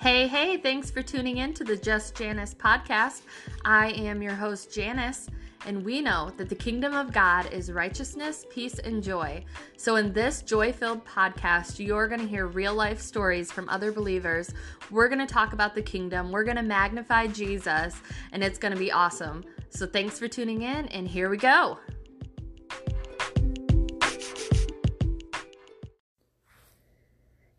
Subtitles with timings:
[0.00, 3.22] Hey, hey, thanks for tuning in to the Just Janice podcast.
[3.64, 5.26] I am your host, Janice,
[5.66, 9.44] and we know that the kingdom of God is righteousness, peace, and joy.
[9.76, 13.90] So, in this joy filled podcast, you're going to hear real life stories from other
[13.90, 14.54] believers.
[14.88, 17.96] We're going to talk about the kingdom, we're going to magnify Jesus,
[18.30, 19.42] and it's going to be awesome.
[19.70, 21.76] So, thanks for tuning in, and here we go.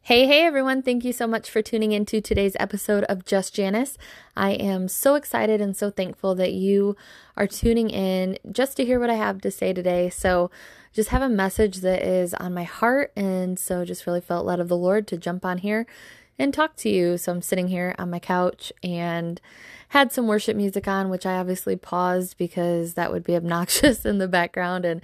[0.10, 3.96] Hey, hey everyone, thank you so much for tuning into today's episode of Just Janice.
[4.36, 6.97] I am so excited and so thankful that you
[7.38, 10.10] are tuning in just to hear what I have to say today.
[10.10, 10.50] So,
[10.93, 14.60] just have a message that is on my heart, and so just really felt led
[14.60, 15.86] of the Lord to jump on here
[16.39, 17.20] and talk to you.
[17.20, 19.39] So, I'm sitting here on my couch and
[19.89, 24.18] had some worship music on, which I obviously paused because that would be obnoxious in
[24.18, 24.86] the background.
[24.86, 25.01] And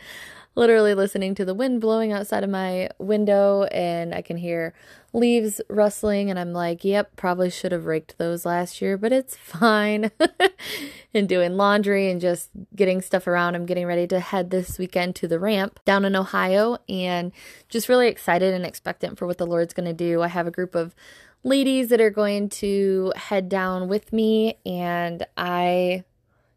[0.55, 4.73] literally listening to the wind blowing outside of my window and I can hear
[5.14, 9.36] leaves rustling and I'm like, yep, probably should have raked those last year, but it's
[9.44, 10.12] fine.
[11.14, 13.56] and doing laundry and just getting stuff around.
[13.56, 17.31] I'm getting ready to head this weekend to the ramp down in Ohio and
[17.69, 20.22] just really excited and expectant for what the Lord's going to do.
[20.22, 20.95] I have a group of
[21.44, 26.03] ladies that are going to head down with me and I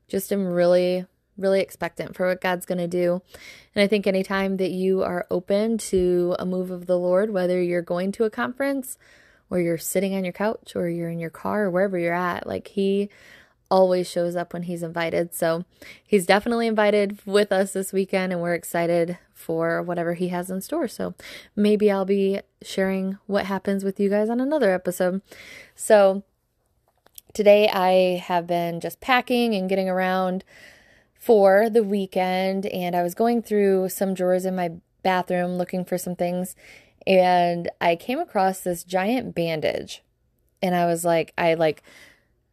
[0.09, 1.07] just am really
[1.39, 3.23] really expectant for what God's going to do.
[3.75, 7.63] And I think anytime that you are open to a move of the Lord, whether
[7.63, 8.99] you're going to a conference
[9.49, 12.47] or you're sitting on your couch or you're in your car or wherever you're at,
[12.47, 13.09] like He
[13.71, 15.35] always shows up when He's invited.
[15.35, 15.65] So
[16.05, 20.61] He's definitely invited with us this weekend, and we're excited for whatever He has in
[20.61, 20.89] store.
[20.89, 21.15] So
[21.55, 25.23] maybe I'll be sharing what happens with you guys on another episode.
[25.75, 26.25] So
[27.33, 30.45] today I have been just packing and getting around
[31.19, 34.71] for the weekend and I was going through some drawers in my
[35.03, 36.55] bathroom looking for some things
[37.07, 40.03] and I came across this giant bandage.
[40.63, 41.83] And I was like I like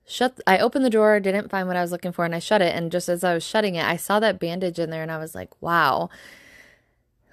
[0.07, 2.61] shut I opened the drawer, didn't find what I was looking for and I shut
[2.61, 5.11] it and just as I was shutting it, I saw that bandage in there and
[5.11, 6.09] I was like, "Wow."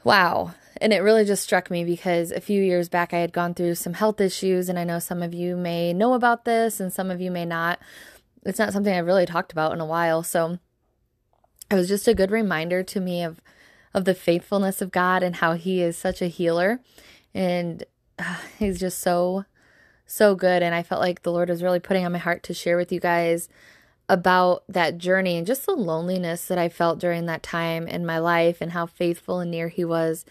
[0.04, 0.54] Wow.
[0.80, 3.76] And it really just struck me because a few years back I had gone through
[3.76, 7.10] some health issues and I know some of you may know about this and some
[7.10, 7.78] of you may not.
[8.44, 10.24] It's not something I've really talked about in a while.
[10.24, 10.58] So
[11.70, 13.40] it was just a good reminder to me of
[13.94, 16.80] of the faithfulness of God and how he is such a healer
[17.34, 17.84] and
[18.18, 19.44] uh, he's just so
[20.06, 22.54] so good and I felt like the Lord was really putting on my heart to
[22.54, 23.48] share with you guys
[24.08, 28.18] about that journey and just the loneliness that I felt during that time in my
[28.18, 30.26] life and how faithful and near he was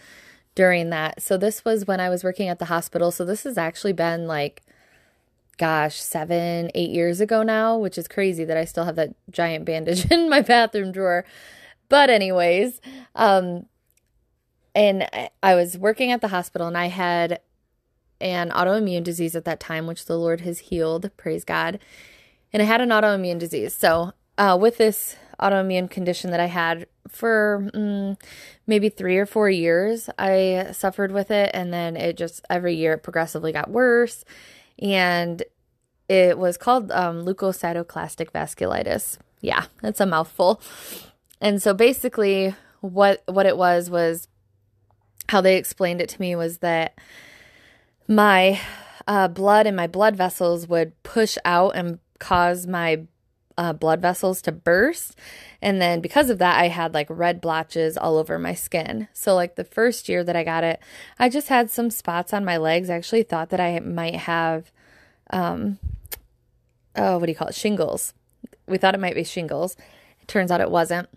[0.54, 1.22] during that.
[1.22, 3.12] So this was when I was working at the hospital.
[3.12, 4.62] So this has actually been like
[5.58, 9.66] gosh, seven, eight years ago now, which is crazy that I still have that giant
[9.66, 11.26] bandage in my bathroom drawer.
[11.90, 12.80] But, anyways,
[13.16, 13.66] um,
[14.74, 15.08] and
[15.44, 17.42] I was working at the hospital and I had
[18.22, 21.80] an autoimmune disease at that time, which the Lord has healed, praise God.
[22.54, 23.74] And I had an autoimmune disease.
[23.74, 28.18] So, uh, with this autoimmune condition that I had for mm,
[28.68, 31.52] maybe three or four years, I suffered with it.
[31.54, 34.24] And then it just every year it progressively got worse
[34.82, 35.44] and
[36.10, 39.18] it was called um, leukocytoclastic vasculitis.
[39.40, 40.62] Yeah, it's a mouthful.
[41.40, 44.28] And so basically, what what it was was
[45.30, 46.98] how they explained it to me was that
[48.08, 48.60] my
[49.08, 53.06] uh, blood and my blood vessels would push out and cause my
[53.58, 55.16] uh, blood vessels to burst.
[55.62, 59.08] And then because of that, I had like red blotches all over my skin.
[59.14, 60.80] So, like the first year that I got it,
[61.20, 62.90] I just had some spots on my legs.
[62.90, 64.72] I actually thought that I might have,
[65.30, 65.80] um,
[66.96, 67.56] oh, what do you call it?
[67.56, 68.14] Shingles.
[68.68, 69.76] We thought it might be shingles.
[70.22, 71.10] It turns out it wasn't.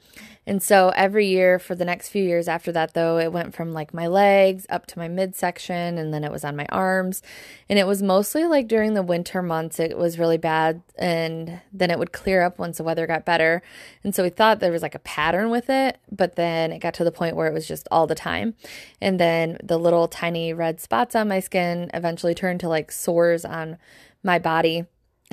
[0.47, 3.73] And so every year for the next few years after that, though, it went from
[3.73, 7.23] like my legs up to my midsection and then it was on my arms.
[7.69, 10.83] And it was mostly like during the winter months, it was really bad.
[10.99, 13.63] And then it would clear up once the weather got better.
[14.03, 16.95] And so we thought there was like a pattern with it, but then it got
[16.95, 18.55] to the point where it was just all the time.
[19.01, 23.47] And then the little tiny red spots on my skin eventually turned to like sores
[23.47, 23.79] on
[24.23, 24.85] my body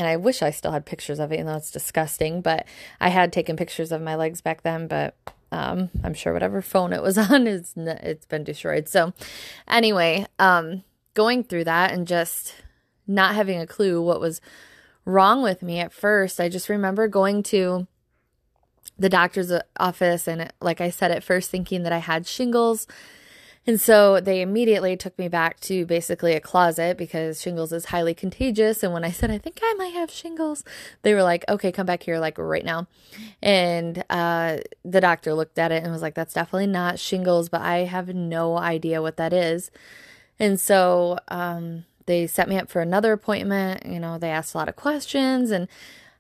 [0.02, 2.42] and I wish I still had pictures of it, even though it's disgusting.
[2.42, 2.66] But
[3.00, 5.16] I had taken pictures of my legs back then, but
[5.52, 8.90] um, I'm sure whatever phone it was on is it's been destroyed.
[8.90, 9.14] So
[9.68, 10.84] anyway, um,
[11.14, 12.56] going through that and just
[13.06, 14.42] not having a clue what was
[15.06, 17.86] wrong with me at first, I just remember going to
[18.98, 22.88] the doctor's office and like I said at first thinking that I had shingles
[23.68, 28.16] and so they immediately took me back to basically a closet because shingles is highly
[28.16, 28.82] contagious.
[28.82, 30.64] And when I said, I think I might have shingles,
[31.04, 32.88] they were like, okay, come back here, like right now.
[33.42, 37.62] And uh, the doctor looked at it and was like, that's definitely not shingles, but
[37.62, 39.70] I have no idea what that is.
[40.40, 43.86] And so um, they set me up for another appointment.
[43.86, 45.68] You know, they asked a lot of questions and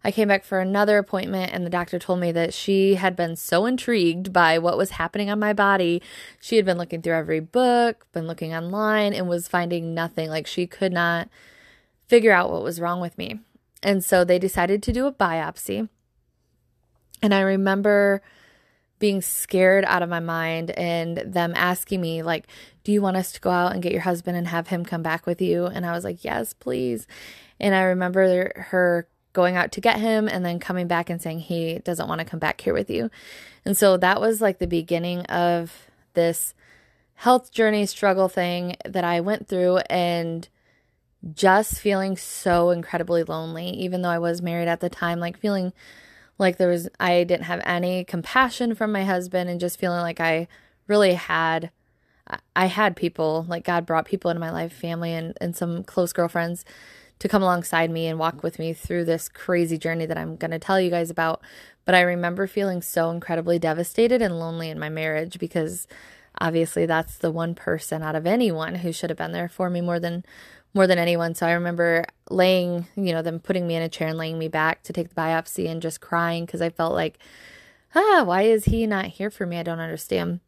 [0.03, 3.35] I came back for another appointment, and the doctor told me that she had been
[3.35, 6.01] so intrigued by what was happening on my body.
[6.39, 10.29] She had been looking through every book, been looking online, and was finding nothing.
[10.29, 11.29] Like she could not
[12.07, 13.39] figure out what was wrong with me.
[13.83, 15.87] And so they decided to do a biopsy.
[17.21, 18.21] And I remember
[19.01, 22.45] being scared out of my mind and them asking me like
[22.83, 25.01] do you want us to go out and get your husband and have him come
[25.01, 27.07] back with you and i was like yes please
[27.59, 31.39] and i remember her going out to get him and then coming back and saying
[31.39, 33.09] he doesn't want to come back here with you.
[33.65, 36.53] And so that was like the beginning of this
[37.15, 40.47] health journey struggle thing that I went through and
[41.35, 45.71] just feeling so incredibly lonely even though I was married at the time like feeling
[46.39, 50.19] like there was I didn't have any compassion from my husband and just feeling like
[50.19, 50.47] I
[50.87, 51.69] really had
[52.55, 56.11] I had people like God brought people into my life family and and some close
[56.13, 56.65] girlfriends
[57.21, 60.49] to come alongside me and walk with me through this crazy journey that I'm going
[60.49, 61.43] to tell you guys about.
[61.85, 65.87] But I remember feeling so incredibly devastated and lonely in my marriage because
[66.39, 69.81] obviously that's the one person out of anyone who should have been there for me
[69.81, 70.25] more than
[70.73, 71.35] more than anyone.
[71.35, 74.47] So I remember laying, you know, them putting me in a chair and laying me
[74.47, 77.19] back to take the biopsy and just crying because I felt like,
[77.93, 79.57] ah, why is he not here for me?
[79.57, 80.39] I don't understand.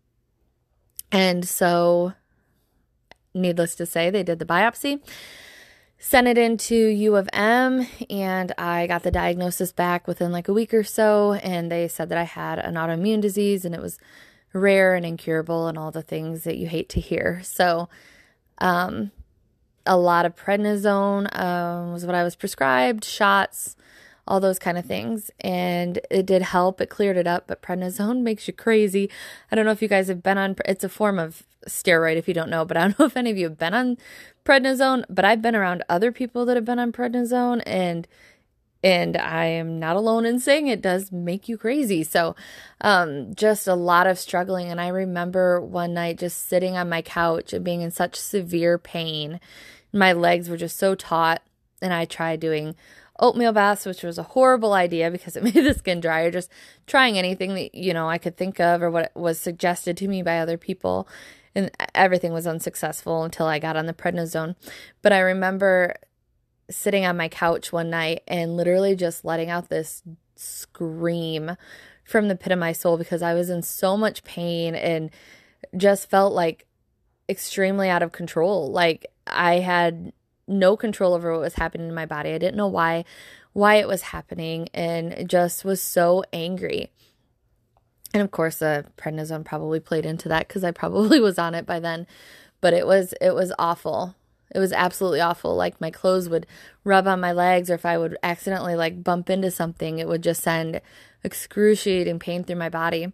[1.12, 2.14] And so,
[3.36, 5.02] needless to say, they did the biopsy
[6.04, 10.54] sent it into U of M and I got the diagnosis back within like a
[10.54, 13.98] week or so and they said that I had an autoimmune disease and it was
[14.52, 17.40] rare and incurable and all the things that you hate to hear.
[17.42, 17.88] So
[18.58, 19.12] um
[19.86, 23.78] a lot of prednisone um, was what I was prescribed, shots,
[24.28, 25.31] all those kind of things.
[25.42, 26.80] And it did help.
[26.80, 29.10] It cleared it up, but prednisone makes you crazy.
[29.52, 32.28] I don't know if you guys have been on, it's a form of steroid if
[32.28, 33.98] you don't know, but I don't know if any of you have been on
[34.46, 38.08] prednisone, but I've been around other people that have been on prednisone and
[38.84, 42.04] and I am not alone in saying it does make you crazy.
[42.04, 42.36] So,
[42.81, 44.69] um, just a lot of struggling.
[44.69, 48.78] And I remember one night just sitting on my couch and being in such severe
[48.78, 49.40] pain.
[49.94, 51.42] My legs were just so taut,
[51.81, 52.76] and I tried doing
[53.24, 56.30] oatmeal baths, which was a horrible idea because it made the skin drier.
[56.30, 56.52] Just
[56.86, 60.22] trying anything that you know I could think of or what was suggested to me
[60.22, 61.08] by other people,
[61.56, 64.56] and everything was unsuccessful until I got on the prednisone.
[65.02, 65.96] But I remember
[66.70, 70.04] sitting on my couch one night and literally just letting out this
[70.36, 71.56] scream
[72.04, 75.10] from the pit of my soul because I was in so much pain and
[75.78, 76.66] just felt like
[77.30, 78.72] extremely out of control.
[78.72, 80.12] Like I had
[80.54, 82.32] no control over what was happening in my body.
[82.32, 83.06] I didn't know why
[83.54, 86.92] why it was happening and just was so angry.
[88.14, 91.66] And of course, the prednisone probably played into that because I probably was on it
[91.66, 92.08] by then.
[92.62, 94.16] But it was it was awful.
[94.54, 95.56] It was absolutely awful.
[95.56, 96.46] Like my clothes would
[96.84, 100.22] rub on my legs, or if I would accidentally like bump into something, it would
[100.22, 100.80] just send
[101.24, 103.12] excruciating pain through my body.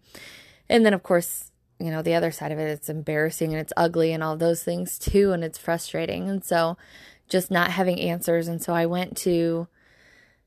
[0.69, 3.73] And then, of course, you know, the other side of it, it's embarrassing and it's
[3.77, 6.29] ugly and all those things too, and it's frustrating.
[6.29, 6.77] And so,
[7.29, 8.47] just not having answers.
[8.47, 9.67] And so I went to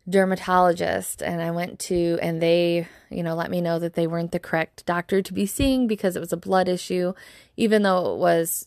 [0.09, 4.33] dermatologist and I went to and they, you know, let me know that they weren't
[4.33, 7.13] the correct doctor to be seeing because it was a blood issue
[7.57, 8.67] even though it was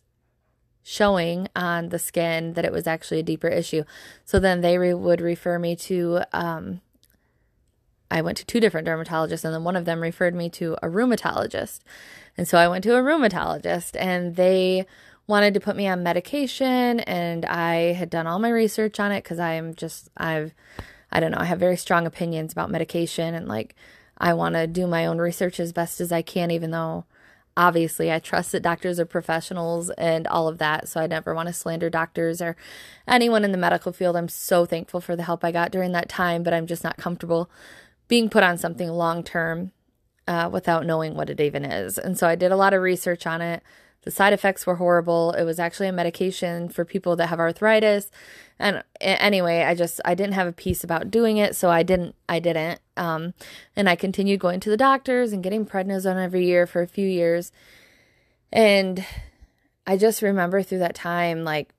[0.82, 3.84] showing on the skin that it was actually a deeper issue.
[4.24, 6.82] So then they re- would refer me to um
[8.10, 10.88] I went to two different dermatologists and then one of them referred me to a
[10.88, 11.80] rheumatologist.
[12.38, 14.86] And so I went to a rheumatologist and they
[15.28, 19.22] wanted to put me on medication and I had done all my research on it
[19.24, 20.54] cuz I'm just I've
[21.12, 23.76] I don't know, I have very strong opinions about medication and like
[24.18, 27.06] I want to do my own research as best as I can even though
[27.58, 31.48] obviously I trust that doctors are professionals and all of that so I never want
[31.48, 32.56] to slander doctors or
[33.08, 34.16] anyone in the medical field.
[34.16, 36.98] I'm so thankful for the help I got during that time, but I'm just not
[36.98, 37.50] comfortable
[38.08, 39.72] being put on something long term
[40.28, 41.98] uh, without knowing what it even is.
[41.98, 43.64] And so I did a lot of research on it.
[44.06, 45.32] The side effects were horrible.
[45.32, 48.12] It was actually a medication for people that have arthritis.
[48.60, 52.16] And anyway, I just I didn't have a peace about doing it, so I didn't
[52.30, 52.80] I didn't.
[52.96, 53.34] Um,
[53.76, 57.08] and I continued going to the doctors and getting prednisone every year for a few
[57.08, 57.52] years.
[58.54, 59.06] And
[59.88, 61.74] I just remember through that time like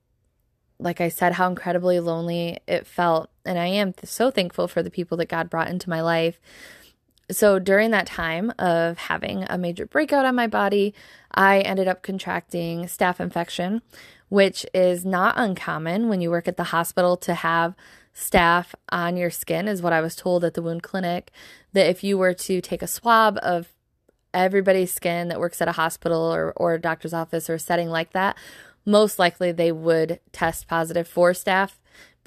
[0.79, 4.91] like I said how incredibly lonely it felt and I am so thankful for the
[4.91, 6.39] people that God brought into my life
[7.29, 10.93] so during that time of having a major breakout on my body,
[11.33, 13.81] I ended up contracting staph infection,
[14.29, 17.75] which is not uncommon when you work at the hospital to have
[18.15, 21.31] staph on your skin, is what I was told at the wound clinic.
[21.73, 23.73] That if you were to take a swab of
[24.33, 27.89] everybody's skin that works at a hospital or, or a doctor's office or a setting
[27.89, 28.37] like that,
[28.85, 31.73] most likely they would test positive for staph,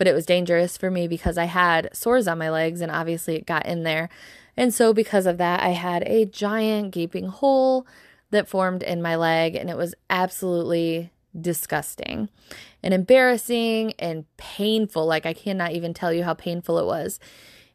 [0.00, 3.36] but it was dangerous for me because I had sores on my legs and obviously
[3.36, 4.08] it got in there.
[4.56, 7.86] And so, because of that, I had a giant gaping hole
[8.30, 12.30] that formed in my leg, and it was absolutely disgusting
[12.82, 15.04] and embarrassing and painful.
[15.04, 17.20] Like, I cannot even tell you how painful it was.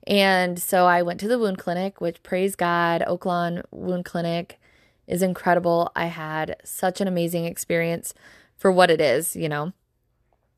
[0.08, 4.60] And so I went to the wound clinic, which praise God, Oaklawn Wound Clinic
[5.06, 5.92] is incredible.
[5.96, 8.16] I had such an amazing experience
[8.58, 9.74] for what it is, you know.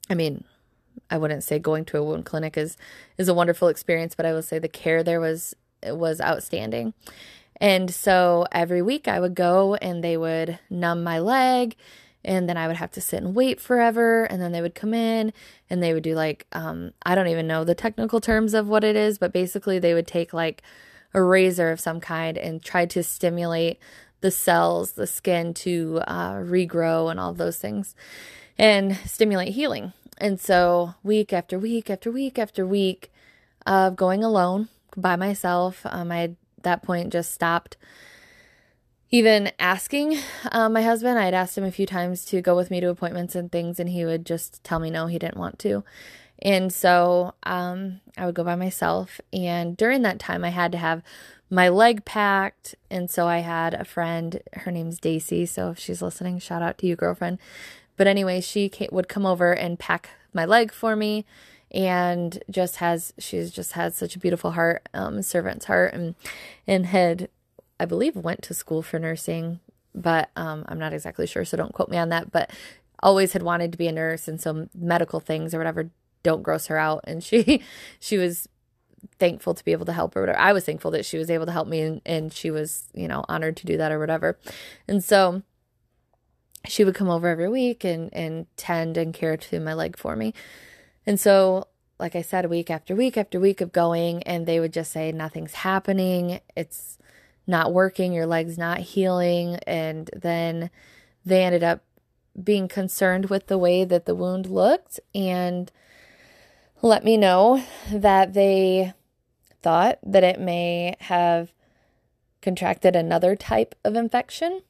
[0.09, 0.45] I mean,
[1.09, 2.77] I wouldn't say going to a wound clinic is
[3.17, 6.93] is a wonderful experience, but I will say the care there was was outstanding.
[7.59, 11.75] And so every week I would go and they would numb my leg
[12.23, 14.93] and then I would have to sit and wait forever and then they would come
[14.93, 15.33] in
[15.69, 18.83] and they would do like um I don't even know the technical terms of what
[18.83, 20.61] it is, but basically they would take like
[21.13, 23.79] a razor of some kind and try to stimulate
[24.21, 27.95] the cells, the skin to uh, regrow and all those things
[28.57, 29.93] and stimulate healing.
[30.17, 33.11] And so, week after week after week after week
[33.65, 36.31] of going alone by myself, um, I at
[36.63, 37.77] that point just stopped
[39.09, 40.17] even asking
[40.51, 41.19] um, my husband.
[41.19, 43.79] I had asked him a few times to go with me to appointments and things,
[43.79, 45.83] and he would just tell me no, he didn't want to.
[46.39, 49.19] And so um, I would go by myself.
[49.33, 51.01] And during that time, I had to have
[51.49, 52.75] my leg packed.
[52.91, 55.45] And so I had a friend, her name's Daisy.
[55.45, 57.39] So if she's listening, shout out to you, girlfriend.
[57.97, 61.25] But anyway, she came, would come over and pack my leg for me
[61.71, 66.15] and just has she's just had such a beautiful heart um servant's heart and
[66.65, 67.27] and had
[67.77, 69.59] i believe went to school for nursing
[69.93, 72.49] but um i'm not exactly sure so don't quote me on that but
[73.03, 75.89] always had wanted to be a nurse and so medical things or whatever
[76.23, 77.01] don't gross her out.
[77.05, 77.61] And she
[77.99, 78.47] she was
[79.19, 81.45] thankful to be able to help or whatever i was thankful that she was able
[81.45, 84.37] to help me and, and she was you know honored to do that or whatever.
[84.87, 85.43] And so
[86.67, 90.15] she would come over every week and and tend and care to my leg for
[90.15, 90.33] me.
[91.05, 91.67] And so,
[91.99, 95.11] like I said, week after week after week of going, and they would just say,
[95.11, 96.41] Nothing's happening.
[96.55, 96.97] It's
[97.47, 98.13] not working.
[98.13, 99.55] Your leg's not healing.
[99.65, 100.69] And then
[101.25, 101.83] they ended up
[102.41, 105.71] being concerned with the way that the wound looked and
[106.81, 108.93] let me know that they
[109.61, 111.51] thought that it may have
[112.41, 114.61] contracted another type of infection.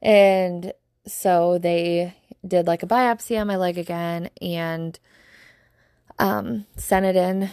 [0.00, 0.72] And
[1.06, 2.14] so they
[2.46, 4.98] did like a biopsy on my leg again and
[6.18, 7.50] um, sent it in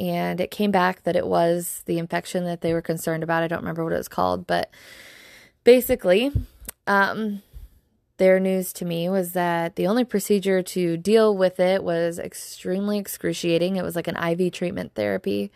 [0.00, 3.42] and it came back that it was the infection that they were concerned about.
[3.42, 4.70] I don't remember what it was called, but
[5.62, 6.32] basically,
[6.86, 7.42] um,
[8.16, 12.98] their news to me was that the only procedure to deal with it was extremely
[12.98, 13.76] excruciating.
[13.76, 15.50] It was like an IV treatment therapy.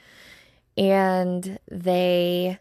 [0.77, 2.59] And they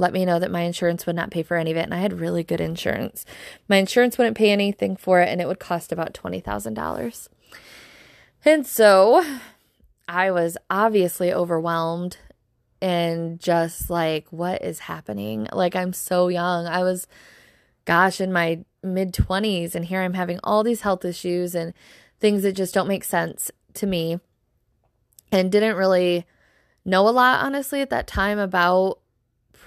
[0.00, 1.82] let me know that my insurance would not pay for any of it.
[1.82, 3.26] And I had really good insurance.
[3.68, 7.28] My insurance wouldn't pay anything for it, and it would cost about $20,000.
[8.46, 9.22] And so
[10.08, 12.16] I was obviously overwhelmed
[12.80, 15.46] and just like, what is happening?
[15.52, 16.66] Like, I'm so young.
[16.66, 17.06] I was,
[17.84, 21.74] gosh, in my mid 20s, and here I'm having all these health issues and
[22.18, 24.18] things that just don't make sense to me.
[25.30, 26.26] And didn't really
[26.84, 28.99] know a lot, honestly, at that time about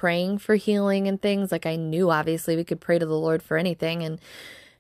[0.04, 1.50] praying for healing and things.
[1.50, 4.20] Like I knew obviously we could pray to the Lord for anything and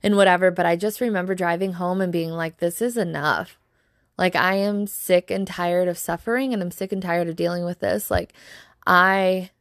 [0.04, 3.58] and whatever, but I just remember driving home and being like this is enough.
[4.18, 7.64] Like I am sick and tired of suffering and I'm sick and tired of dealing
[7.64, 8.12] with this.
[8.12, 8.34] Like
[8.86, 9.52] I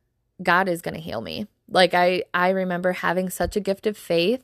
[0.43, 1.47] God is going to heal me.
[1.69, 4.43] Like I I remember having such a gift of faith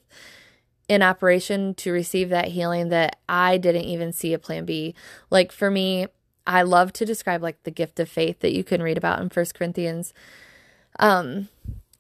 [0.89, 4.95] in operation to receive that healing that I didn't even see a plan B.
[5.31, 6.07] Like for me,
[6.47, 9.31] I love to describe like the gift of faith that you can read about in
[9.31, 10.15] First Corinthians
[10.99, 11.49] um,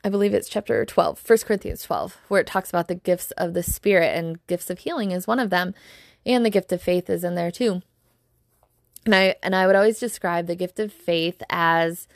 [0.04, 3.54] I believe it's chapter 12, 1 Corinthians 12, where it talks about the gifts of
[3.54, 5.74] the Spirit, and gifts of healing is one of them,
[6.24, 7.82] and the gift of faith is in there too.
[9.04, 12.08] And I and I would always describe the gift of faith as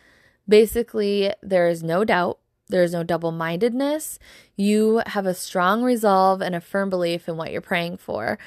[0.49, 2.39] basically there is no doubt,
[2.69, 4.19] there is no double-mindedness.
[4.57, 8.39] You have a strong resolve and a firm belief in what you're praying for.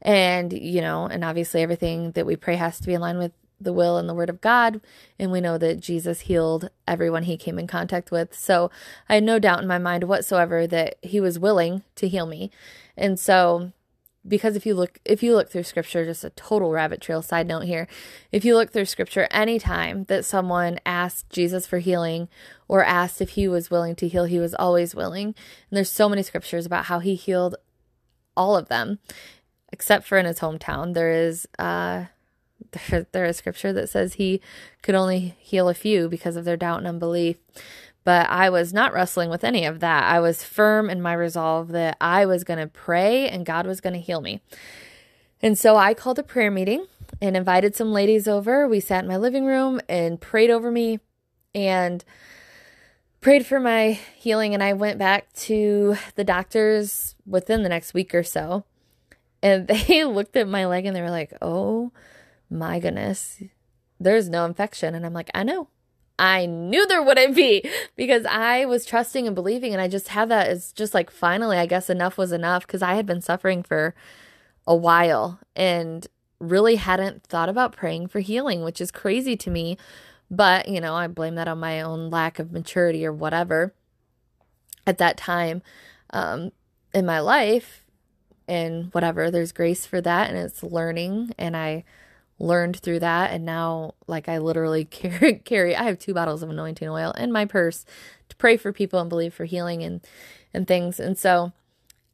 [0.00, 3.32] And, you know, and obviously everything that we pray has to be in line with
[3.64, 4.80] the will and the word of God.
[5.18, 8.34] And we know that Jesus healed everyone he came in contact with.
[8.34, 8.70] So
[9.08, 12.50] I had no doubt in my mind whatsoever that he was willing to heal me.
[12.96, 13.72] And so
[14.26, 17.46] because if you look if you look through scripture just a total rabbit trail side
[17.46, 17.88] note here
[18.30, 22.28] if you look through scripture anytime that someone asked jesus for healing
[22.68, 25.34] or asked if he was willing to heal he was always willing and
[25.76, 27.56] there's so many scriptures about how he healed
[28.36, 28.98] all of them
[29.72, 32.04] except for in his hometown there is uh
[32.90, 34.40] there, there is scripture that says he
[34.82, 37.36] could only heal a few because of their doubt and unbelief.
[38.04, 40.04] But I was not wrestling with any of that.
[40.04, 43.80] I was firm in my resolve that I was going to pray and God was
[43.80, 44.40] going to heal me.
[45.40, 46.86] And so I called a prayer meeting
[47.20, 48.66] and invited some ladies over.
[48.66, 50.98] We sat in my living room and prayed over me
[51.54, 52.04] and
[53.20, 54.52] prayed for my healing.
[54.52, 58.64] And I went back to the doctors within the next week or so.
[59.42, 61.92] And they looked at my leg and they were like, oh
[62.52, 63.42] my goodness,
[63.98, 64.94] there's no infection.
[64.94, 65.68] And I'm like, I know.
[66.18, 69.72] I knew there wouldn't be because I was trusting and believing.
[69.72, 72.82] And I just had that as just like finally, I guess enough was enough because
[72.82, 73.94] I had been suffering for
[74.66, 76.06] a while and
[76.38, 79.76] really hadn't thought about praying for healing, which is crazy to me.
[80.30, 83.74] But, you know, I blame that on my own lack of maturity or whatever
[84.86, 85.62] at that time
[86.10, 86.52] um,
[86.94, 87.84] in my life.
[88.48, 90.30] And whatever, there's grace for that.
[90.30, 91.32] And it's learning.
[91.38, 91.84] And I
[92.38, 96.50] learned through that and now like I literally carry carry I have two bottles of
[96.50, 97.84] anointing oil in my purse
[98.28, 100.00] to pray for people and believe for healing and
[100.54, 101.00] and things.
[101.00, 101.52] And so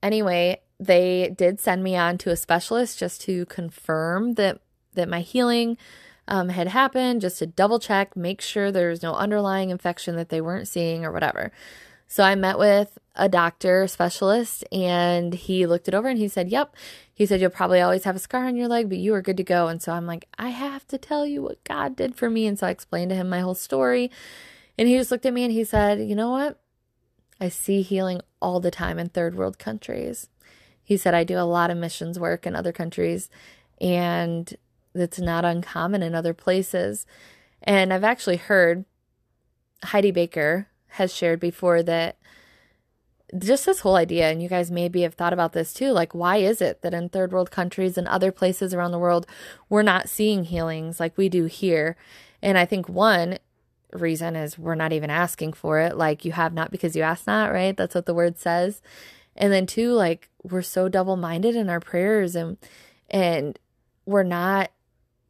[0.02, 4.60] anyway, they did send me on to a specialist just to confirm that
[4.94, 5.76] that my healing
[6.26, 10.40] um, had happened, just to double check, make sure there's no underlying infection that they
[10.40, 11.52] weren't seeing or whatever.
[12.08, 16.48] So I met with a doctor, specialist, and he looked it over and he said,
[16.48, 16.74] Yep.
[17.12, 19.36] He said, You'll probably always have a scar on your leg, but you are good
[19.36, 19.68] to go.
[19.68, 22.46] And so I'm like, I have to tell you what God did for me.
[22.46, 24.10] And so I explained to him my whole story.
[24.78, 26.58] And he just looked at me and he said, You know what?
[27.40, 30.28] I see healing all the time in third world countries.
[30.82, 33.28] He said, I do a lot of missions work in other countries,
[33.80, 34.56] and
[34.94, 37.04] it's not uncommon in other places.
[37.62, 38.86] And I've actually heard
[39.84, 42.16] Heidi Baker has shared before that
[43.37, 46.38] just this whole idea, and you guys maybe have thought about this too like, why
[46.38, 49.26] is it that in third world countries and other places around the world,
[49.68, 51.97] we're not seeing healings like we do here?
[52.40, 53.38] And I think one
[53.92, 55.97] reason is we're not even asking for it.
[55.97, 57.76] Like, you have not because you ask not, right?
[57.76, 58.80] That's what the word says.
[59.37, 62.59] And then two, like we're so double minded in our prayers and
[63.11, 63.59] and
[64.04, 64.71] we're not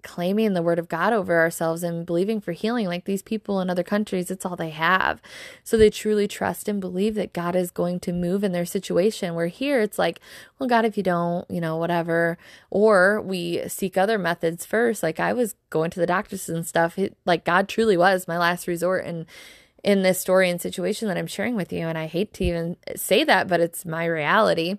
[0.03, 3.69] claiming the word of God over ourselves and believing for healing like these people in
[3.69, 5.21] other countries it's all they have
[5.65, 9.35] so they truly trust and believe that God is going to move in their situation
[9.35, 10.21] where here it's like
[10.59, 12.39] well God if you don't you know whatever
[12.71, 16.99] or we seek other methods first like I was going to the doctors and stuff
[16.99, 19.27] it, like God truly was my last resort and
[19.85, 21.87] in this story and situation that I'm sharing with you.
[21.87, 24.79] And I hate to even say that, but it's my reality.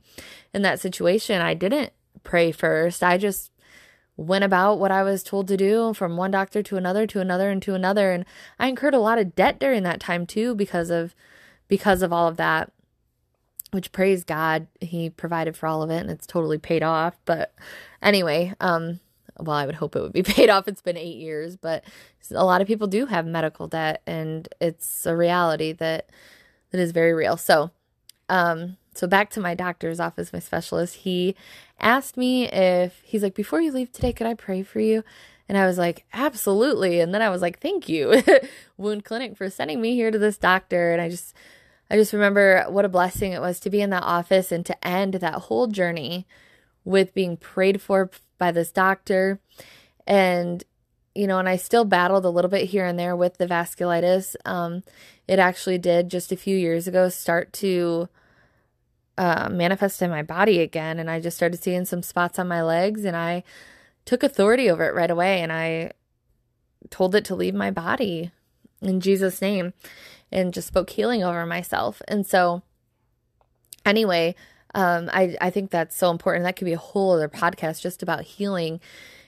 [0.54, 1.93] In that situation, I didn't
[2.24, 3.02] pray first.
[3.02, 3.52] I just
[4.19, 7.49] went about what I was told to do from one doctor to another to another
[7.49, 8.12] and to another.
[8.12, 8.25] And
[8.60, 11.15] I incurred a lot of debt during that time too because of
[11.67, 12.71] because of all of that.
[13.71, 17.19] Which praise God, he provided for all of it and it's totally paid off.
[17.25, 17.53] But
[18.01, 18.99] anyway, um,
[19.39, 20.67] well, I would hope it would be paid off.
[20.67, 21.84] It's been eight years, but
[22.32, 26.10] a lot of people do have medical debt, and it's a reality that
[26.71, 27.38] that is very real.
[27.38, 27.71] So,
[28.27, 30.97] um, so back to my doctor's office, my specialist.
[30.97, 31.36] He
[31.80, 35.04] asked me if he's like, before you leave today, could I pray for you?
[35.48, 37.00] And I was like, absolutely.
[37.00, 38.22] And then I was like, thank you,
[38.78, 40.92] Wound Clinic, for sending me here to this doctor.
[40.92, 41.34] And I just,
[41.89, 44.88] I just remember what a blessing it was to be in that office and to
[44.88, 46.28] end that whole journey
[46.86, 49.39] with being prayed for by this doctor.
[50.06, 50.63] And,
[51.15, 54.36] you know, and I still battled a little bit here and there with the vasculitis.
[54.46, 54.84] Um,
[55.28, 58.08] it actually did just a few years ago start to
[59.19, 60.97] uh, manifest in my body again.
[60.97, 63.43] And I just started seeing some spots on my legs and I
[64.05, 65.41] took authority over it right away.
[65.41, 65.91] And I
[66.89, 68.32] told it to leave my body
[68.82, 69.73] in Jesus' name
[70.32, 72.01] and just spoke healing over myself.
[72.08, 72.63] And so,
[73.86, 74.36] anyway,
[74.73, 76.45] um, I, I think that's so important.
[76.45, 78.79] That could be a whole other podcast just about healing.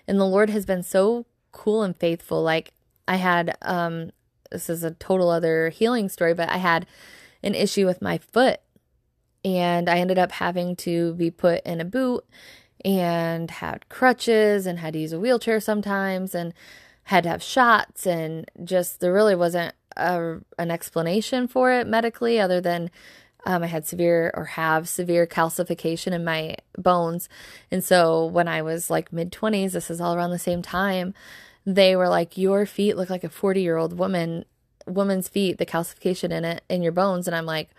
[0.07, 2.41] And the Lord has been so cool and faithful.
[2.41, 2.71] Like
[3.09, 4.11] I had, um,
[4.51, 6.87] this is a total other healing story, but I had
[7.43, 8.61] an issue with my foot
[9.43, 12.25] and I ended up having to be put in a boot
[12.83, 16.53] and had crutches and had to use a wheelchair sometimes and
[17.03, 22.39] had to have shots and just there really wasn't a, an explanation for it medically
[22.39, 22.89] other than
[23.45, 27.27] um, I had severe or have severe calcification in my bones.
[27.71, 31.13] And so when I was like mid 20s, this is all around the same time,
[31.65, 34.45] they were like, Your feet look like a 40 year old woman,
[34.85, 37.27] woman's feet, the calcification in it, in your bones.
[37.27, 37.69] And I'm like,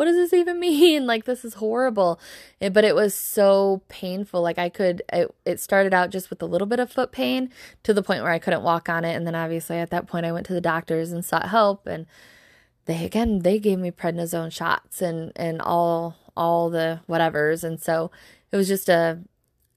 [0.00, 1.06] what does this even mean?
[1.06, 2.18] Like, this is horrible.
[2.58, 4.40] It, but it was so painful.
[4.40, 7.50] Like, I could, it, it started out just with a little bit of foot pain
[7.82, 9.14] to the point where I couldn't walk on it.
[9.14, 11.86] And then obviously at that point, I went to the doctors and sought help.
[11.86, 12.06] And
[12.86, 18.10] they again they gave me prednisone shots and and all all the whatevers and so
[18.50, 19.20] it was just a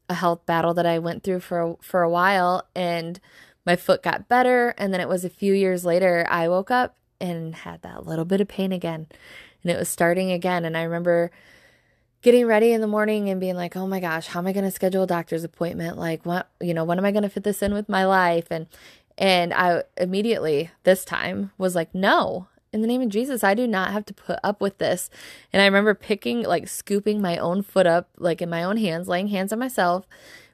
[0.10, 3.20] a health battle that I went through for for a while and
[3.66, 6.96] my foot got better and then it was a few years later I woke up
[7.24, 9.08] and had that little bit of pain again.
[9.64, 10.66] And it was starting again.
[10.66, 11.32] And I remember
[12.22, 14.66] getting ready in the morning and being like, oh my gosh, how am I going
[14.66, 15.98] to schedule a doctor's appointment?
[15.98, 18.48] Like, what, you know, when am I going to fit this in with my life?
[18.50, 18.68] And,
[19.18, 23.68] and I immediately this time was like, no, in the name of Jesus, I do
[23.68, 25.10] not have to put up with this.
[25.52, 29.08] And I remember picking, like, scooping my own foot up, like in my own hands,
[29.08, 30.08] laying hands on myself,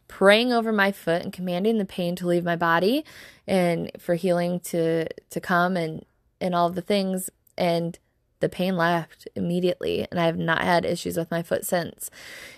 [0.09, 3.05] praying over my foot and commanding the pain to leave my body
[3.47, 6.03] and for healing to to come and
[6.41, 7.99] and all the things and
[8.39, 12.09] the pain left immediately and I have not had issues with my foot since.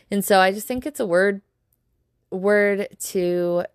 [0.10, 1.42] And so I just think it's a word
[2.30, 3.66] word to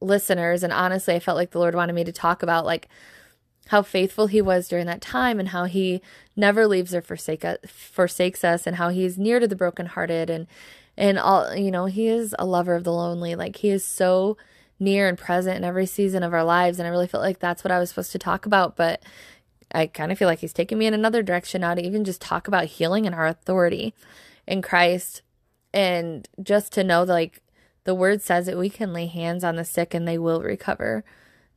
[0.00, 2.88] listeners and honestly I felt like the Lord wanted me to talk about like
[3.68, 6.02] how faithful he was during that time and how he
[6.36, 10.46] never leaves or forsake us, forsakes us and how he's near to the brokenhearted and
[10.96, 14.36] and all you know he is a lover of the lonely like he is so
[14.78, 17.64] near and present in every season of our lives and I really felt like that's
[17.64, 19.02] what I was supposed to talk about but
[19.74, 22.20] I kind of feel like he's taking me in another direction now to even just
[22.20, 23.92] talk about healing and our authority
[24.46, 25.22] in Christ.
[25.72, 27.42] And just to know like,
[27.84, 31.04] the word says that we can lay hands on the sick and they will recover.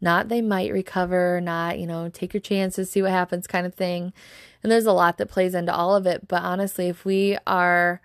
[0.01, 3.73] Not they might recover, not, you know, take your chances, see what happens kind of
[3.73, 4.13] thing.
[4.61, 6.27] And there's a lot that plays into all of it.
[6.27, 8.01] But honestly, if we are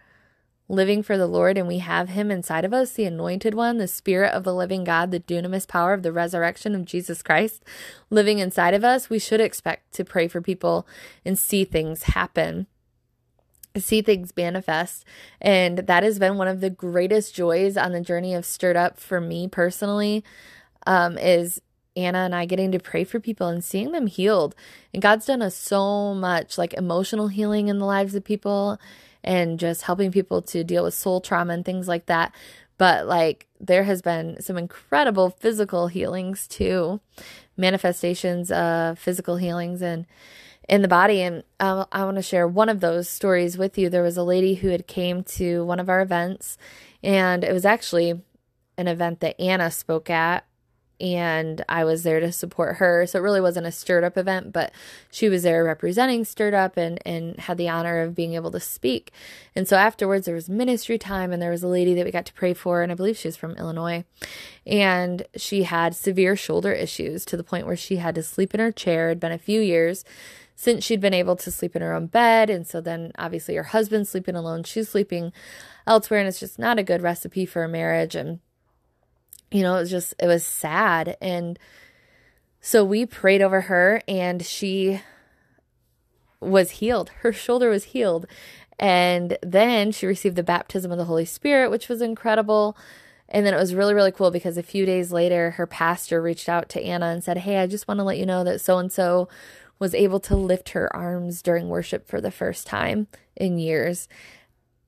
[0.72, 3.86] living for the Lord and we have Him inside of us, the anointed one, the
[3.86, 7.62] Spirit of the living God, the dunamis power of the resurrection of Jesus Christ
[8.08, 10.86] living inside of us, we should expect to pray for people
[11.24, 12.66] and see things happen.
[13.76, 15.04] See things manifest.
[15.40, 18.98] And that has been one of the greatest joys on the journey of Stirred Up
[18.98, 20.24] for me personally.
[20.86, 21.60] Um, is
[21.96, 24.54] Anna and I getting to pray for people and seeing them healed.
[24.92, 28.78] And God's done us so much like emotional healing in the lives of people
[29.24, 32.34] and just helping people to deal with soul trauma and things like that.
[32.78, 37.00] But like there has been some incredible physical healings too,
[37.56, 40.06] manifestations of physical healings and
[40.68, 41.22] in the body.
[41.22, 43.88] And um, I want to share one of those stories with you.
[43.88, 46.58] There was a lady who had came to one of our events,
[47.02, 48.20] and it was actually
[48.76, 50.44] an event that Anna spoke at
[51.02, 53.06] and I was there to support her.
[53.08, 54.70] So it really wasn't a stirred up event, but
[55.10, 58.60] she was there representing stirred up and and had the honor of being able to
[58.60, 59.10] speak.
[59.56, 62.26] And so afterwards there was ministry time and there was a lady that we got
[62.26, 64.04] to pray for and I believe she was from Illinois.
[64.64, 68.60] And she had severe shoulder issues to the point where she had to sleep in
[68.60, 69.08] her chair.
[69.08, 70.04] It'd been a few years
[70.54, 73.64] since she'd been able to sleep in her own bed and so then obviously her
[73.64, 75.32] husband's sleeping alone, she's sleeping
[75.84, 78.38] elsewhere and it's just not a good recipe for a marriage and
[79.52, 81.16] you know, it was just, it was sad.
[81.20, 81.58] And
[82.60, 85.00] so we prayed over her and she
[86.40, 87.10] was healed.
[87.20, 88.26] Her shoulder was healed.
[88.78, 92.76] And then she received the baptism of the Holy Spirit, which was incredible.
[93.28, 96.48] And then it was really, really cool because a few days later, her pastor reached
[96.48, 98.78] out to Anna and said, Hey, I just want to let you know that so
[98.78, 99.28] and so
[99.78, 104.08] was able to lift her arms during worship for the first time in years.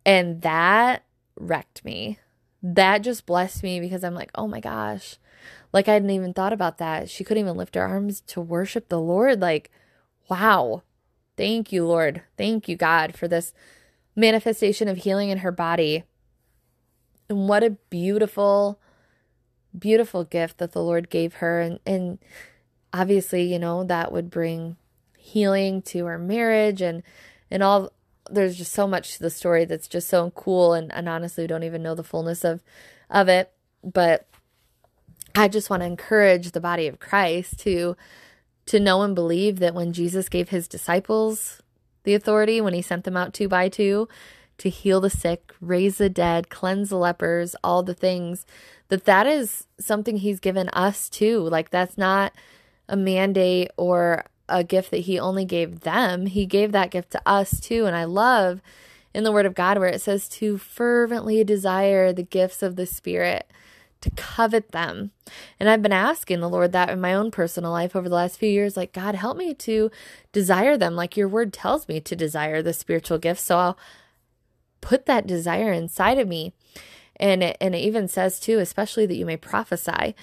[0.05, 1.05] And that
[1.37, 2.19] wrecked me
[2.65, 5.19] that just blessed me because I'm like, oh my gosh,
[5.73, 7.11] like I hadn't even thought about that.
[7.11, 9.41] She couldn't even lift her arms to worship the Lord.
[9.41, 9.71] Like,
[10.31, 10.83] wow.
[11.37, 12.23] Thank you, Lord.
[12.39, 13.53] Thank you, God, for this
[14.17, 16.05] manifestation of healing in her body.
[17.29, 18.81] And what a beautiful,
[19.79, 21.61] beautiful gift that the Lord gave her.
[21.61, 22.19] And, and
[22.93, 24.77] obviously, you know, that would bring
[25.19, 27.03] healing to her marriage and
[27.51, 27.93] and all
[28.31, 31.49] there's just so much to the story that's just so cool and, and honestly we
[31.49, 32.63] don't even know the fullness of
[33.11, 33.53] of it.
[33.83, 34.27] But
[35.35, 37.97] i just want to encourage the body of christ to
[38.67, 41.61] to know and believe that when jesus gave his disciples
[42.05, 44.09] the authority when he sent them out two by two
[44.57, 48.47] to heal the sick raise the dead cleanse the lepers all the things
[48.89, 51.41] that that is something he's given us too.
[51.41, 52.33] Like that's not
[52.89, 56.27] a mandate or a gift that he only gave them.
[56.27, 57.87] He gave that gift to us too.
[57.87, 58.61] And I love
[59.15, 62.87] in the Word of God where it says to fervently desire the gifts of the
[62.87, 63.49] Spirit,
[64.01, 65.13] to covet them.
[65.59, 68.39] And I've been asking the Lord that in my own personal life over the last
[68.39, 69.91] few years like, God, help me to
[70.33, 70.95] desire them.
[70.95, 73.43] Like your Word tells me to desire the spiritual gifts.
[73.43, 73.79] So I'll
[74.81, 76.53] put that desire inside of me.
[77.17, 80.15] And it, and it even says too, especially that you may prophesy.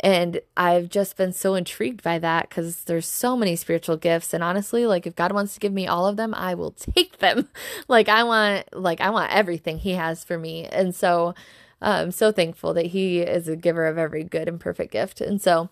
[0.00, 4.32] And I've just been so intrigued by that because there's so many spiritual gifts.
[4.32, 7.18] And honestly, like if God wants to give me all of them, I will take
[7.18, 7.48] them.
[7.88, 10.66] like I want, like I want everything He has for me.
[10.66, 11.34] And so
[11.80, 15.20] I'm so thankful that He is a giver of every good and perfect gift.
[15.20, 15.70] And so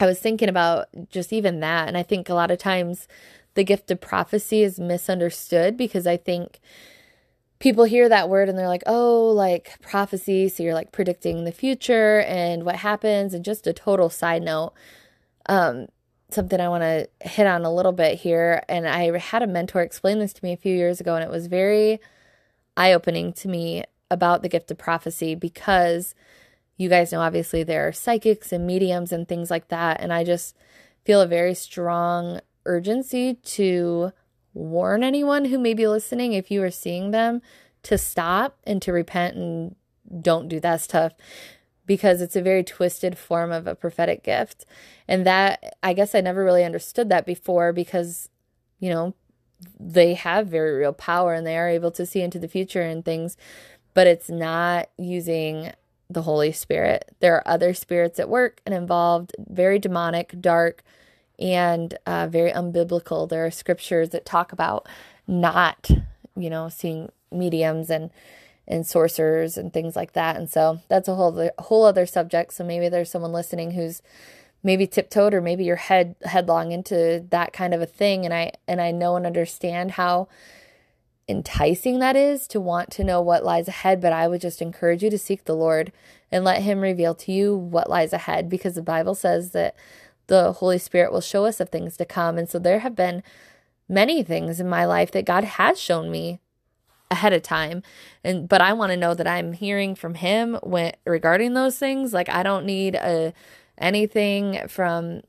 [0.00, 1.88] I was thinking about just even that.
[1.88, 3.06] And I think a lot of times
[3.54, 6.60] the gift of prophecy is misunderstood because I think
[7.58, 10.48] people hear that word and they're like, oh, like prophecy.
[10.48, 13.34] So you're like predicting the future and what happens.
[13.34, 14.72] And just a total side note,
[15.46, 15.86] um,
[16.30, 18.62] something I want to hit on a little bit here.
[18.68, 21.30] And I had a mentor explain this to me a few years ago, and it
[21.30, 22.00] was very
[22.76, 26.14] eye opening to me about the gift of prophecy because
[26.76, 30.00] you guys know obviously there are psychics and mediums and things like that.
[30.00, 30.56] And I just
[31.04, 34.12] feel a very strong urgency to
[34.58, 37.40] warn anyone who may be listening if you are seeing them
[37.84, 39.76] to stop and to repent and
[40.20, 41.12] don't do that stuff
[41.86, 44.66] because it's a very twisted form of a prophetic gift.
[45.06, 48.28] And that, I guess I never really understood that before because,
[48.78, 49.14] you know,
[49.78, 53.04] they have very real power and they are able to see into the future and
[53.04, 53.36] things,
[53.94, 55.72] but it's not using
[56.10, 57.14] the Holy Spirit.
[57.20, 60.82] There are other spirits at work and involved, very demonic, dark,
[61.38, 63.28] and uh, very unbiblical.
[63.28, 64.88] There are scriptures that talk about
[65.26, 65.90] not,
[66.36, 68.10] you know, seeing mediums and
[68.66, 70.36] and sorcerers and things like that.
[70.36, 72.52] And so that's a whole other, whole other subject.
[72.52, 74.02] So maybe there's someone listening who's
[74.62, 78.52] maybe tiptoed or maybe you're head headlong into that kind of a thing and I
[78.66, 80.28] and I know and understand how
[81.28, 85.02] enticing that is to want to know what lies ahead, but I would just encourage
[85.02, 85.92] you to seek the Lord
[86.32, 89.76] and let him reveal to you what lies ahead because the Bible says that
[90.28, 92.38] the Holy Spirit will show us of things to come.
[92.38, 93.22] And so there have been
[93.88, 96.40] many things in my life that God has shown me
[97.10, 97.82] ahead of time.
[98.22, 102.12] And but i want to know that i'm hearing from him when regarding those things.
[102.12, 103.32] Like i don't need a
[103.78, 105.22] anything from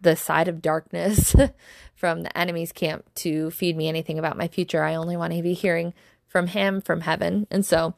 [0.00, 1.34] the side of darkness
[1.96, 4.84] from the enemy's camp to feed me anything about my future.
[4.84, 5.92] I only want to be hearing
[6.28, 7.48] from him from heaven.
[7.50, 7.94] And so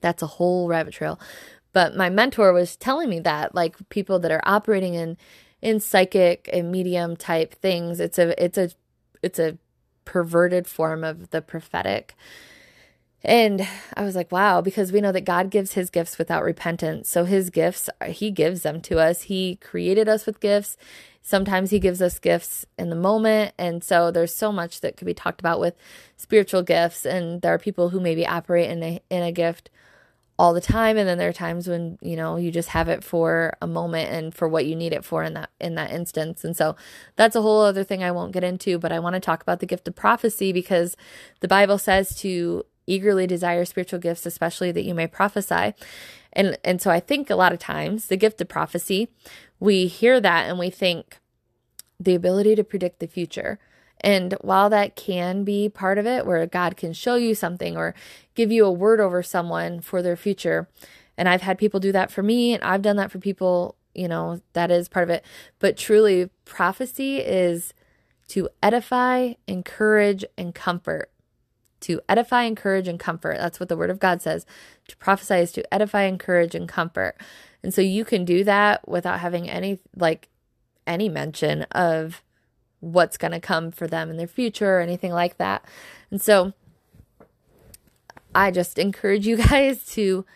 [0.00, 1.20] that's a whole rabbit trail
[1.72, 5.16] but my mentor was telling me that like people that are operating in
[5.62, 8.70] in psychic and medium type things it's a it's a
[9.22, 9.58] it's a
[10.10, 12.16] perverted form of the prophetic.
[13.22, 17.08] And I was like, wow, because we know that God gives his gifts without repentance.
[17.08, 19.22] So his gifts, he gives them to us.
[19.22, 20.76] He created us with gifts.
[21.22, 23.54] Sometimes he gives us gifts in the moment.
[23.56, 25.74] And so there's so much that could be talked about with
[26.16, 27.06] spiritual gifts.
[27.06, 29.70] And there are people who maybe operate in a, in a gift
[30.40, 30.96] all the time.
[30.96, 34.10] And then there are times when you know you just have it for a moment
[34.10, 36.44] and for what you need it for in that in that instance.
[36.44, 36.76] And so
[37.16, 39.60] that's a whole other thing I won't get into but I want to talk about
[39.60, 40.96] the gift of prophecy because
[41.40, 45.74] the Bible says to eagerly desire spiritual gifts especially that you may prophesy.
[46.32, 49.10] And and so I think a lot of times the gift of prophecy
[49.58, 51.18] we hear that and we think
[52.00, 53.58] the ability to predict the future
[54.00, 57.94] and while that can be part of it, where God can show you something or
[58.34, 60.68] give you a word over someone for their future,
[61.16, 64.08] and I've had people do that for me, and I've done that for people, you
[64.08, 65.24] know, that is part of it.
[65.58, 67.74] But truly, prophecy is
[68.28, 71.10] to edify, encourage, and comfort.
[71.80, 73.38] To edify, encourage, and comfort.
[73.38, 74.46] That's what the Word of God says.
[74.88, 77.16] To prophesy is to edify, encourage, and comfort.
[77.62, 80.28] And so you can do that without having any, like,
[80.86, 82.22] any mention of
[82.80, 85.64] what's going to come for them in their future or anything like that.
[86.10, 86.52] And so
[88.34, 90.26] I just encourage you guys to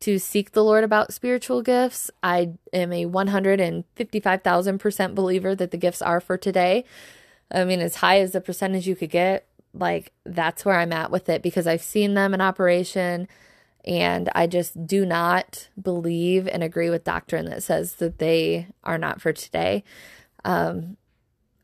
[0.00, 2.08] to seek the Lord about spiritual gifts.
[2.22, 6.84] I am a 155,000% believer that the gifts are for today.
[7.50, 11.10] I mean, as high as the percentage you could get, like that's where I'm at
[11.10, 13.26] with it because I've seen them in operation
[13.84, 18.98] and I just do not believe and agree with doctrine that says that they are
[18.98, 19.84] not for today.
[20.44, 20.96] Um,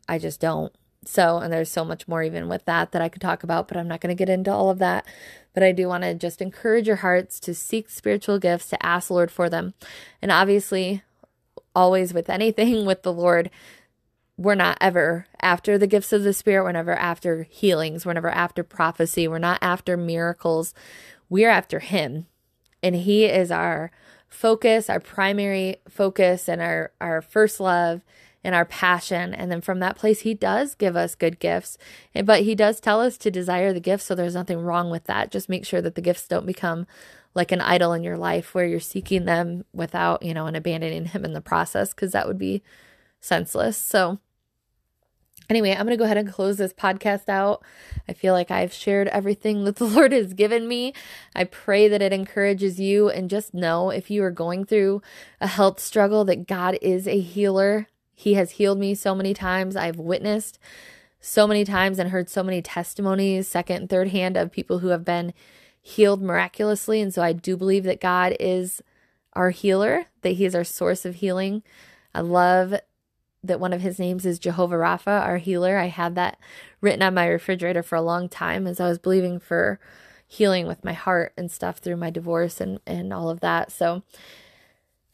[0.08, 0.72] I just don't.
[1.06, 3.76] So, and there's so much more even with that that I could talk about, but
[3.76, 5.06] I'm not going to get into all of that.
[5.52, 9.08] But I do want to just encourage your hearts to seek spiritual gifts, to ask
[9.08, 9.74] the Lord for them.
[10.22, 11.02] And obviously,
[11.74, 13.50] always with anything with the Lord,
[14.36, 16.64] we're not ever after the gifts of the Spirit.
[16.64, 18.04] We're never after healings.
[18.04, 19.28] We're never after prophecy.
[19.28, 20.74] We're not after miracles.
[21.28, 22.26] We're after Him.
[22.82, 23.92] And He is our
[24.28, 28.02] focus, our primary focus, and our, our first love
[28.44, 29.34] and our passion.
[29.34, 31.78] And then from that place, He does give us good gifts.
[32.24, 34.04] But He does tell us to desire the gifts.
[34.04, 35.32] So there's nothing wrong with that.
[35.32, 36.86] Just make sure that the gifts don't become
[37.34, 41.06] like an idol in your life where you're seeking them without, you know, and abandoning
[41.06, 42.62] Him in the process, because that would be
[43.20, 43.76] senseless.
[43.76, 44.18] So,
[45.50, 47.62] Anyway, I'm going to go ahead and close this podcast out.
[48.08, 50.94] I feel like I've shared everything that the Lord has given me.
[51.34, 53.10] I pray that it encourages you.
[53.10, 55.02] And just know if you are going through
[55.40, 57.88] a health struggle, that God is a healer.
[58.14, 59.76] He has healed me so many times.
[59.76, 60.58] I've witnessed
[61.20, 64.88] so many times and heard so many testimonies, second and third hand, of people who
[64.88, 65.32] have been
[65.80, 67.00] healed miraculously.
[67.00, 68.82] And so I do believe that God is
[69.32, 71.62] our healer, that He is our source of healing.
[72.14, 72.74] I love
[73.42, 75.78] that one of His names is Jehovah Rapha, our healer.
[75.78, 76.38] I had that
[76.80, 79.80] written on my refrigerator for a long time as I was believing for
[80.26, 83.72] healing with my heart and stuff through my divorce and, and all of that.
[83.72, 84.02] So,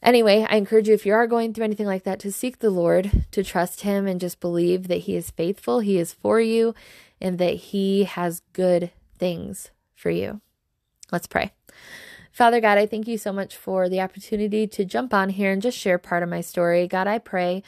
[0.03, 2.71] Anyway, I encourage you if you are going through anything like that to seek the
[2.71, 6.73] Lord, to trust Him, and just believe that He is faithful, He is for you,
[7.19, 10.41] and that He has good things for you.
[11.11, 11.51] Let's pray.
[12.31, 15.61] Father God, I thank you so much for the opportunity to jump on here and
[15.61, 16.87] just share part of my story.
[16.87, 17.61] God, I pray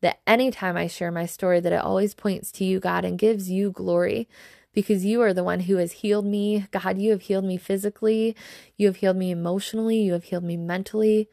[0.00, 3.50] that anytime I share my story that it always points to you, God, and gives
[3.50, 4.28] you glory
[4.72, 6.66] because you are the one who has healed me.
[6.70, 8.34] God, you have healed me physically,
[8.76, 11.28] you have healed me emotionally, you have healed me mentally.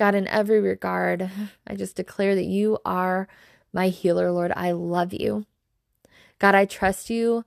[0.00, 1.30] God, in every regard,
[1.66, 3.28] I just declare that you are
[3.70, 4.50] my healer, Lord.
[4.56, 5.44] I love you.
[6.38, 7.44] God, I trust you.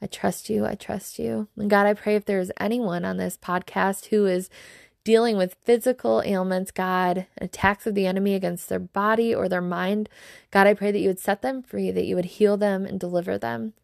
[0.00, 0.64] I trust you.
[0.64, 1.48] I trust you.
[1.58, 4.48] And God, I pray if there's anyone on this podcast who is
[5.04, 10.08] dealing with physical ailments, God, attacks of the enemy against their body or their mind,
[10.50, 12.98] God, I pray that you would set them free, that you would heal them and
[12.98, 13.74] deliver them.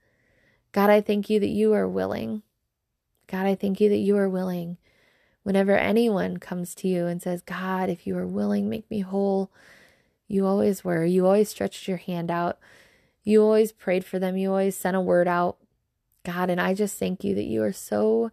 [0.72, 2.44] God, I thank you that you are willing.
[3.27, 4.79] God, I thank you that you are willing.
[5.46, 9.52] Whenever anyone comes to you and says, God, if you are willing, make me whole,
[10.26, 11.04] you always were.
[11.04, 12.59] You always stretched your hand out.
[13.22, 14.37] You always prayed for them.
[14.37, 15.59] You always sent a word out.
[16.24, 18.32] God, and I just thank you that you are so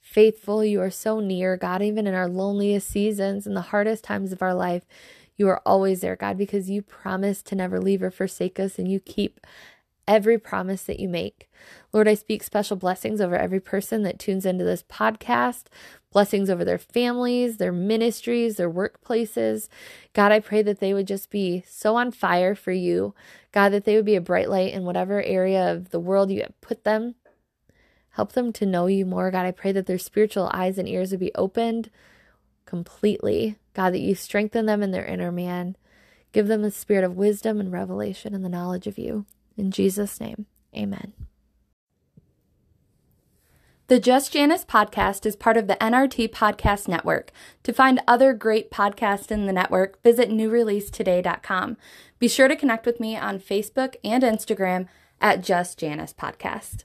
[0.00, 0.64] faithful.
[0.64, 4.42] You are so near, God, even in our loneliest seasons and the hardest times of
[4.42, 4.82] our life.
[5.36, 8.90] You are always there, God, because you promise to never leave or forsake us and
[8.90, 9.38] you keep
[10.10, 11.48] every promise that you make.
[11.92, 15.66] Lord, I speak special blessings over every person that tunes into this podcast,
[16.12, 19.68] blessings over their families, their ministries, their workplaces.
[20.12, 23.14] God, I pray that they would just be so on fire for you.
[23.52, 26.40] God, that they would be a bright light in whatever area of the world you
[26.42, 27.14] have put them.
[28.10, 29.30] Help them to know you more.
[29.30, 31.90] God, I pray that their spiritual eyes and ears would be opened
[32.66, 33.56] completely.
[33.74, 35.76] God, that you strengthen them in their inner man.
[36.32, 39.26] Give them the spirit of wisdom and revelation and the knowledge of you.
[39.56, 40.46] In Jesus' name,
[40.76, 41.12] amen.
[43.90, 47.32] The Just Janice podcast is part of the NRT Podcast Network.
[47.64, 51.76] To find other great podcasts in the network, visit newreleasetoday.com.
[52.20, 54.86] Be sure to connect with me on Facebook and Instagram
[55.20, 56.84] at Just Janice Podcast.